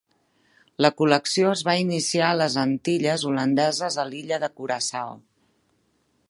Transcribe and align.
La 0.85 0.89
col·lecció 1.01 1.51
es 1.57 1.61
va 1.67 1.75
iniciar 1.81 2.29
a 2.29 2.37
les 2.39 2.55
Antilles 2.63 3.27
holandeses 3.33 3.99
a 4.05 4.07
l'illa 4.09 4.41
de 4.47 4.51
Curaçao. 4.59 5.15